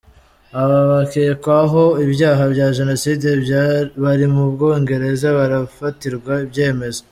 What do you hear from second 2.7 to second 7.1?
Jenoside bari mu Bwongereza barafatirwa ibyemezo